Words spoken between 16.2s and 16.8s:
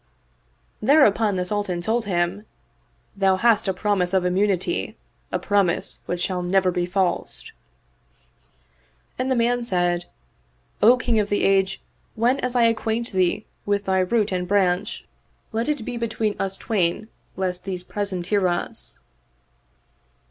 33 Oriental Mystery Stories us